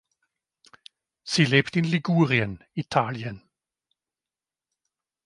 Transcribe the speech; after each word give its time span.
Sie 1.23 1.45
lebt 1.45 1.75
in 1.75 1.83
Ligurien, 1.85 2.63
Italien. 2.73 3.43